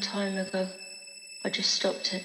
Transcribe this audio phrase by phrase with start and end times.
[0.00, 0.68] time ago.
[1.44, 2.24] I just stopped it.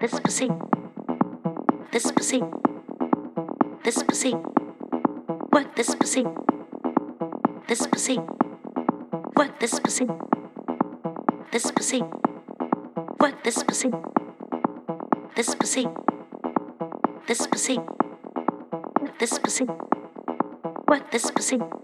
[0.00, 0.48] This pussy.
[1.92, 2.42] This pussy.
[3.84, 4.34] This pussy.
[5.52, 6.24] Work this pussy.
[7.68, 8.18] This pussy.
[9.36, 10.06] Work this pussy.
[11.52, 12.02] This pussy.
[13.20, 13.90] Work this pussy.
[15.36, 15.86] This pussy.
[17.26, 17.78] This pussy.
[19.18, 19.66] This pussy.
[20.88, 21.79] Work this pussy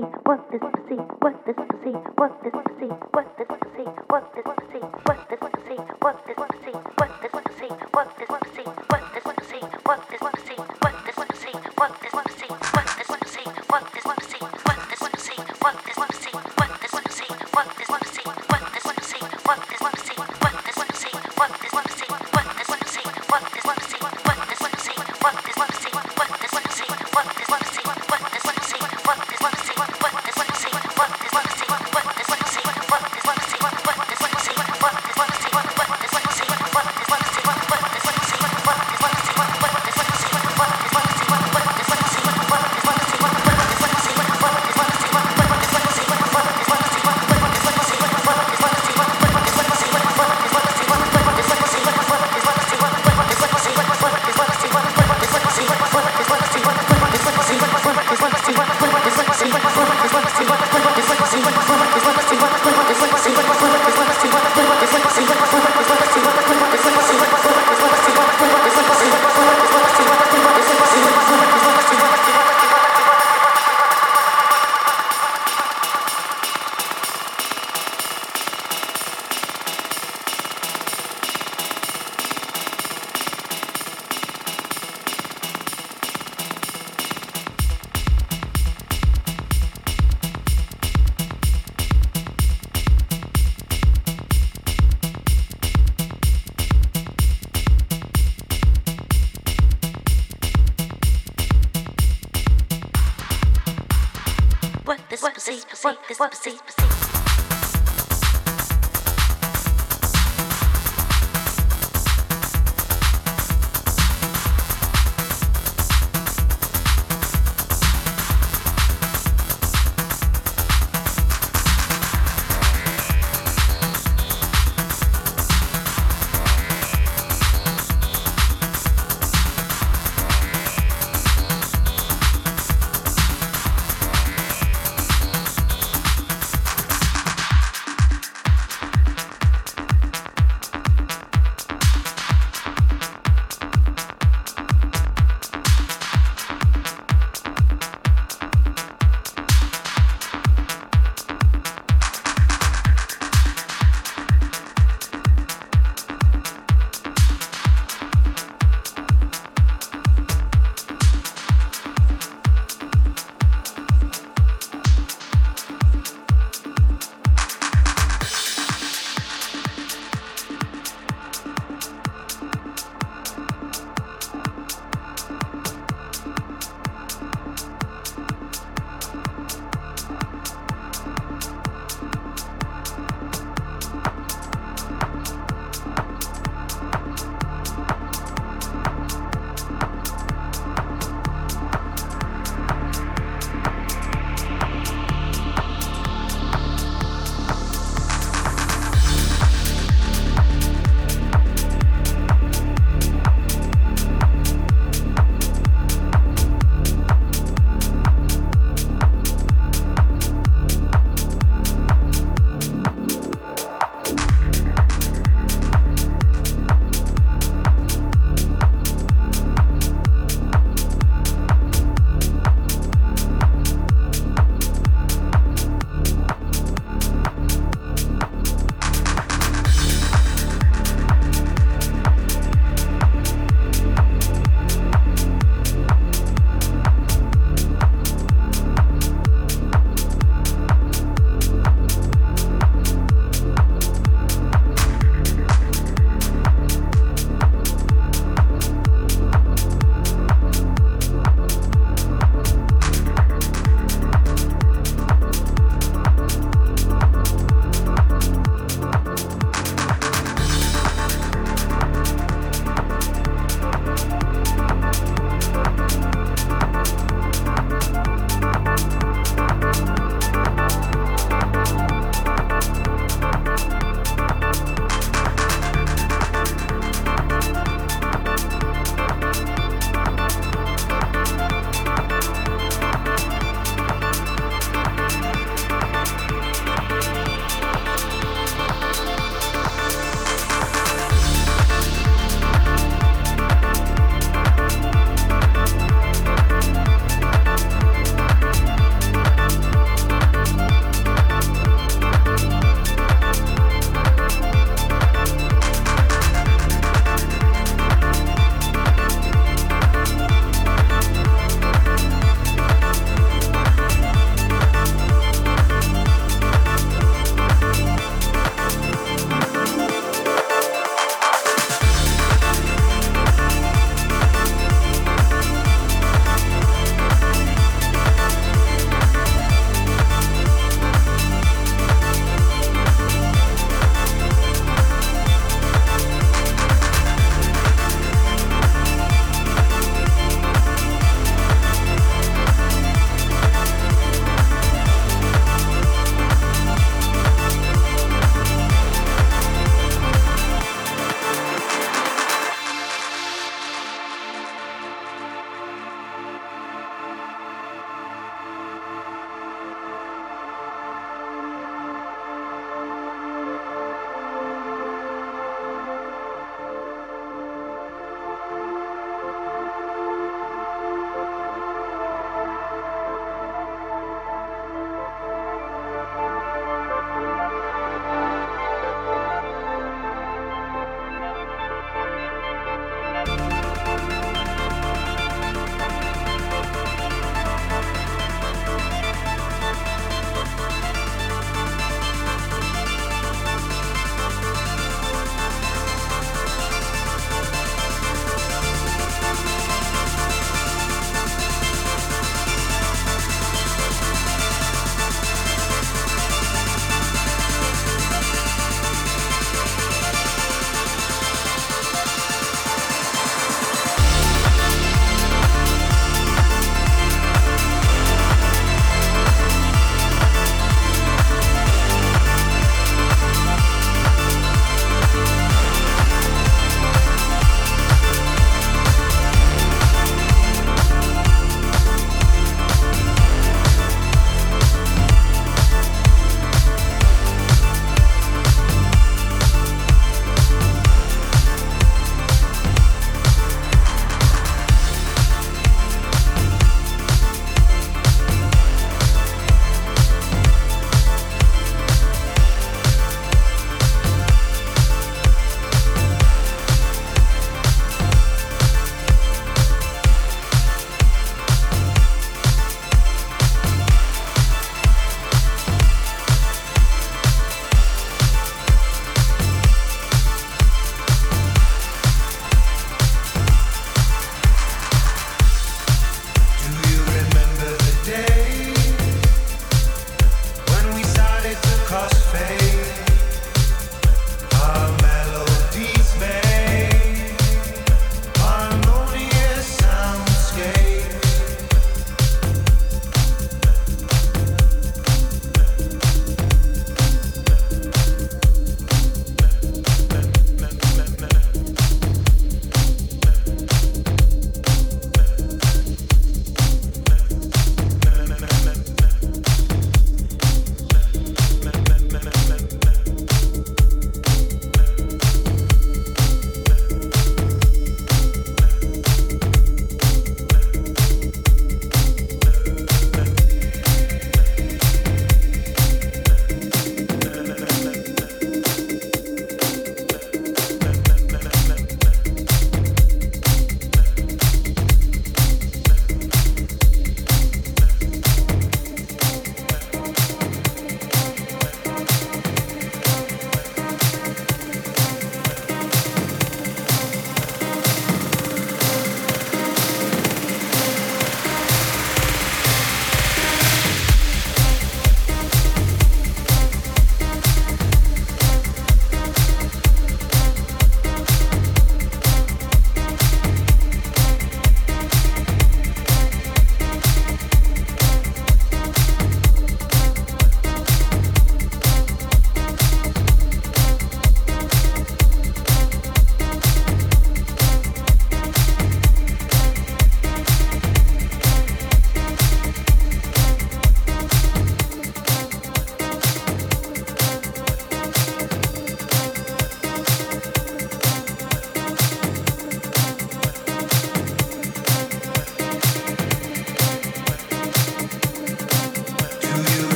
[0.00, 2.86] pussy, work this pussy, work this pussy, work this see?
[3.12, 6.99] What this pussy, work this pussy, work this pussy, work this see?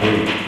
[0.00, 0.47] Vibrate.